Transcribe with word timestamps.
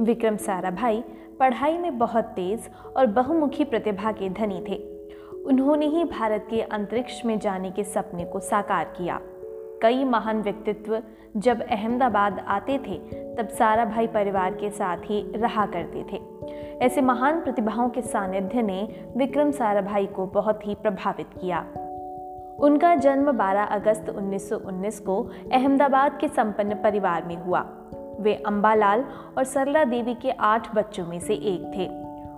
विक्रम 0.00 0.36
साराभाई 0.36 1.04
पढ़ाई 1.40 1.78
में 1.78 1.98
बहुत 1.98 2.24
तेज 2.24 2.70
और 2.96 3.06
बहुमुखी 3.06 3.64
प्रतिभा 3.64 4.12
के 4.12 4.28
धनी 4.28 4.64
थे। 4.68 4.76
उन्होंने 5.42 5.86
ही 5.86 6.04
भारत 6.04 6.46
के 6.50 6.60
अंतरिक्ष 6.60 7.24
में 7.24 7.38
जाने 7.38 7.70
के 7.70 7.84
सपने 7.84 8.24
को 8.24 8.40
साकार 8.40 8.84
किया। 8.84 9.20
कई 9.82 10.04
महान 10.04 10.42
व्यक्तित्व 10.42 11.02
जब 11.36 11.62
अहमदाबाद 11.62 12.44
आते 12.48 12.78
थे, 12.78 12.98
तब 13.36 13.48
साराभाई 13.48 14.06
परिवार 14.06 14.54
के 14.54 14.70
साथ 14.70 14.96
ही 14.96 15.32
रहा 15.36 15.66
करते 15.66 16.04
थे। 16.12 16.20
ऐसे 16.78 17.00
महान 17.00 17.40
प्रतिभाओं 17.40 17.88
के 17.88 18.02
सानिध्य 18.02 18.62
ने 18.62 19.06
विक्रम 19.16 19.50
साराभाई 19.50 20.06
को 20.06 20.26
बहुत 20.26 20.66
ही 20.66 20.74
प्रभावित 20.74 21.26
किया। 21.40 21.60
उनका 22.60 22.96
जन्म 22.96 23.32
12 23.32 23.64
अगस्त 23.64 24.08
1919 24.08 25.00
को 25.00 25.30
अहमदाबाद 25.52 26.18
के 26.20 26.28
संपन्न 26.28 26.74
परिवार 26.74 27.24
में 27.24 27.36
हुआ। 27.36 27.60
वे 28.20 28.34
अंबालाल 28.34 29.04
और 29.38 29.44
सरला 29.44 29.84
देवी 29.84 30.14
के 30.14 30.30
आठ 30.30 30.74
बच्चों 30.74 31.06
में 31.06 31.20
से 31.20 31.34
एक 31.34 31.72
थे। 31.76 31.86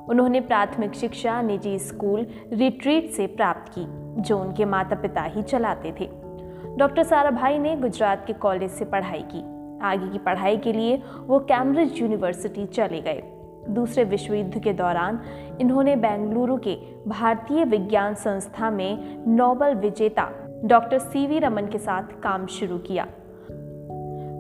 उन्होंने 0.09 0.41
प्राथमिक 0.41 0.95
शिक्षा, 0.95 1.43
निजी 1.43 1.79
स्कूल 1.79 2.27
रिट्रीट 2.53 3.11
से 3.11 3.27
प्राप्त 3.27 3.73
की, 3.79 3.85
जो 4.23 4.39
उनके 4.39 4.65
माता 4.65 4.97
पिता 4.97 5.23
ही 5.23 5.43
चलाते 5.43 5.95
थे। 6.01 6.09
डॉक्टर 6.77 7.03
साराभाई 7.03 7.59
ने 7.59 7.77
गुजरात 7.77 8.25
के 8.27 8.33
कॉलेज 8.33 8.71
से 8.71 8.85
पढ़ाई 8.85 9.25
की। 9.35 9.41
आगे 9.83 10.09
की 10.09 10.19
पढ़ाई 10.19 10.57
के 10.57 10.73
लिए 10.73 11.03
वो 11.27 11.39
कैम्ब्रिज 11.39 12.01
यूनिवर्सिटी 12.03 12.67
चले 12.67 13.01
गए। 13.01 13.23
दूसरे 13.69 14.05
विश्व 14.05 14.35
युद्ध 14.35 14.59
के 14.59 14.73
दौरान 14.73 15.21
इन्होंने 15.61 15.97
बेंगलुरु 15.97 16.57
के 16.57 16.75
भारतीय 17.07 17.65
विज्ञान 17.65 18.15
संस्था 18.15 18.71
में 18.71 19.25
नोबल 19.29 19.75
विजेता 19.75 20.29
डॉक्टर 20.65 20.99
सी 20.99 21.27
वी 21.27 21.39
रमन 21.39 21.67
के 21.67 21.79
साथ 21.79 22.03
काम 22.23 22.47
शुरू 22.47 22.79
किया। 22.79 23.07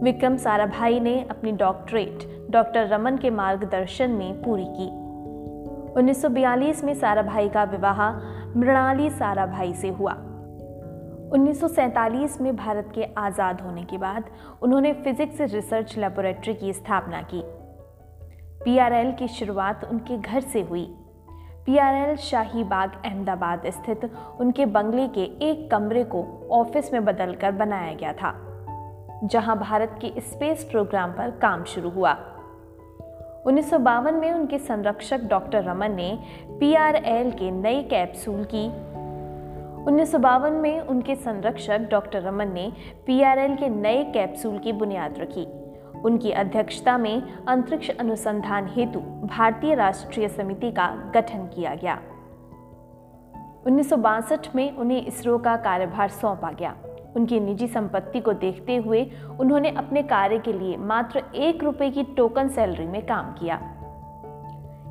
विक्रम 0.02 0.36
साराभाई 0.36 1.00
ने 1.00 1.26
अपनी 1.30 1.52
डॉक्टरेट 1.52 2.46
डॉक्टर 2.50 2.86
रमन 2.86 3.16
के 3.16 3.30
मार्गदर्शन 3.30 4.10
में 4.10 4.42
पूरी 4.42 4.64
की। 4.68 4.86
1942 5.92 6.84
में 6.84 6.94
साराभाई 6.94 7.48
का 7.48 7.64
विवाह 7.64 8.10
मृणाली 8.58 9.10
साराभाई 9.10 9.72
से 9.74 9.88
हुआ। 9.88 10.12
1947 11.32 12.40
में 12.40 12.56
भारत 12.56 12.92
के 12.94 13.04
आज़ाद 13.16 13.60
होने 13.60 13.82
के 13.82 13.98
बाद 13.98 14.24
उन्होंने 14.62 14.92
फिजिक्स 14.92 15.40
रिसर्च 15.40 15.98
लेबोरेटरी 15.98 16.54
की 16.54 16.72
स्थापना 16.72 17.22
की। 17.22 17.42
पीआरएल 18.64 19.12
की 19.12 19.28
शुरुआत 19.28 19.84
उनके 19.84 20.18
घर 20.18 20.40
से 20.40 20.62
हुई। 20.62 20.86
पीआरएल 21.66 22.16
शाही 22.16 22.64
बाग 22.64 23.02
अहमदाबाद 23.04 23.62
स्थित 23.66 24.10
उनके 24.40 24.66
बंगले 24.66 25.08
के 25.08 25.50
एक 25.50 25.70
कमरे 25.70 26.04
को 26.04 26.48
ऑफ़िस 26.50 26.92
में 26.92 27.04
बदलकर 27.04 27.52
बनाया 27.52 27.94
गया 27.94 28.12
था। 28.12 28.51
जहाँ 29.24 29.58
भारत 29.58 29.98
के 30.04 30.20
स्पेस 30.20 30.64
प्रोग्राम 30.64 31.12
पर 31.12 31.30
काम 31.30 31.64
शुरू 31.64 31.90
हुआ। 31.90 32.12
उन्नीस 33.46 33.74
में 33.74 34.32
उनके 34.32 34.58
संरक्षक 34.58 35.20
डॉक्टर 35.20 35.64
रमन 35.64 35.92
ने 35.92 36.18
पीआरएल 36.60 37.30
के 37.30 37.50
नए 37.50 37.82
कैप्सूल 37.82 38.44
की। 38.54 38.66
उन्नीस 39.84 40.14
में 40.52 40.80
उनके 40.80 41.16
संरक्षक 41.16 41.78
डॉक्टर 41.78 42.22
रमन 42.22 42.48
ने 42.48 42.72
पीआरएल 43.06 43.56
के 43.56 43.68
नए 43.68 44.04
कैप्सूल 44.04 44.58
की 44.58 44.72
बुनियाद 44.72 45.18
रखी। 45.18 45.46
उनकी 46.04 46.30
अध्यक्षता 46.30 46.98
में 46.98 47.22
अंतरिक्ष 47.48 47.90
अनुसंधान 47.90 48.68
हेतु 48.68 49.00
भारतीय 49.26 49.74
राष्ट्रीय 49.74 50.28
समिति 50.28 50.70
का 50.70 51.12
गठन 51.14 51.38
किया 51.38 51.74
गया। 51.74 51.98
उन्नीस 53.66 53.90
सौ 53.90 53.96
बासठ 53.96 54.54
में 54.54 54.76
उन्हें 54.76 55.06
इसरो 55.06 55.38
का 55.38 55.56
कार्यभार 55.56 56.08
सौंपा 56.08 56.50
गया। 56.50 56.76
उनकी 57.16 57.40
निजी 57.40 57.66
संपत्ति 57.66 58.20
को 58.20 58.32
देखते 58.32 58.76
हुए 58.76 59.10
उन्होंने 59.40 59.70
अपने 59.70 60.02
कार्य 60.02 60.38
के 60.38 60.52
लिए 60.52 60.76
मात्र 60.76 61.22
एक 61.34 61.64
रुपए 61.64 61.90
की 61.90 62.02
टोकन 62.02 62.48
सैलरी 62.48 62.86
में 62.86 63.06
काम 63.06 63.32
किया। 63.32 63.76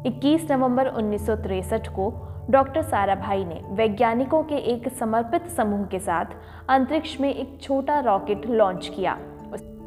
21 0.06 0.51
नवंबर 0.51 0.88
उन्नीस 0.88 1.28
को 1.73 2.28
डॉक्टर 2.50 2.81
साराभाई 2.81 3.46
ने 3.46 3.62
वैज्ञानिकों 3.69 4.44
के 4.44 4.56
एक 4.56 4.90
समर्पित 4.90 5.47
समूह 5.47 5.85
के 5.85 6.00
साथ 6.00 6.25
अंतरिक्ष 6.69 7.19
में 7.19 7.34
एक 7.34 7.57
छोटा 7.62 8.00
रॉकेट 8.00 8.46
लॉन्च 8.46 8.91
किया। 8.96 9.17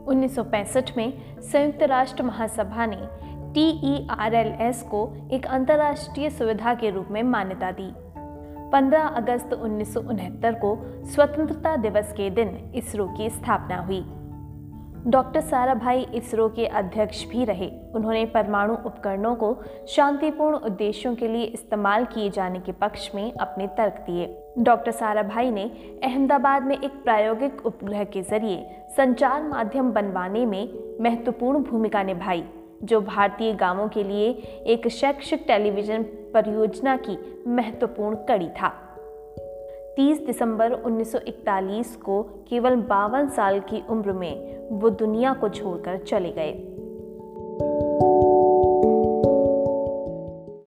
1965 0.08 0.96
में 0.96 1.12
संयुक्त 1.40 1.82
राष्ट्र 1.82 2.22
महासभा 2.22 2.86
ने 2.86 2.98
टी 3.54 4.06
को 4.90 5.28
एक 5.32 5.46
अंतर्राष्ट्रीय 5.46 6.30
सुविधा 6.30 6.74
के 6.74 6.90
रूप 6.90 7.08
में 7.10 7.22
मान्यता 7.22 7.70
दी। 7.70 8.13
15 8.72 9.06
अगस्त 9.06 9.52
उन्नीस 9.52 9.94
सौ 9.94 10.00
उनहत्तर 10.00 10.52
को 10.52 10.76
स्वतंत्रता 11.04 11.76
दिवस 11.76 12.12
के 12.12 12.30
दिन 12.30 12.72
इसरो 12.74 13.06
की 13.06 13.30
स्थापना 13.30 13.76
हुई। 13.76 14.04
डॉक्टर 15.06 15.40
साराभाई 15.40 16.06
इसरो 16.14 16.48
के 16.48 16.66
अध्यक्ष 16.66 17.28
भी 17.28 17.44
रहे। 17.44 17.70
उन्होंने 17.94 18.26
परमाणु 18.26 18.74
उपकरणों 18.74 19.34
को 19.34 19.62
शांतिपूर्ण 19.88 20.56
उद्देश्यों 20.56 21.14
के 21.14 21.28
लिए 21.28 21.44
इस्तेमाल 21.44 22.04
किए 22.04 22.30
जाने 22.30 22.58
के 22.58 22.72
पक्ष 22.72 23.14
में 23.14 23.32
अपने 23.32 23.66
तर्क 23.66 23.92
दिए। 23.92 24.44
डॉक्टर 24.58 24.90
साराभाई 24.90 25.50
ने 25.50 25.64
अहमदाबाद 26.04 26.62
में 26.62 26.78
एक 26.78 27.02
प्रायोगिक 27.04 27.66
उपग्रह 27.66 28.04
के 28.04 28.22
ज़रिए 28.22 28.66
संचार 28.96 29.42
माध्यम 29.42 29.92
बनवाने 29.92 30.46
में 30.46 30.68
महत्वपूर्ण 31.00 31.58
भूमिका 31.58 32.02
निभाई। 32.02 32.44
जो 32.84 33.00
भारतीय 33.00 33.52
गाँवों 33.52 33.88
के 33.88 34.04
लिए 34.04 34.28
एक 34.66 34.88
शैक्षिक 34.88 35.44
टेलीविज़न 35.46 36.02
परियोजना 36.02 36.96
की 36.96 37.18
महत्वपूर्ण 37.46 38.16
कड़ी 38.16 38.48
था। 38.48 38.72
30 39.96 40.26
दिसंबर 40.26 40.72
1941 40.72 41.96
को 41.96 42.22
केवल 42.22 42.76
बावन 42.76 43.28
साल 43.28 43.60
की 43.60 43.82
उम्र 43.90 44.12
में 44.12 44.68
वो 44.70 44.90
दुनिया 44.90 45.34
को 45.34 45.48
छोड़कर 45.48 45.98
चले 45.98 46.30
गए। 46.30 46.73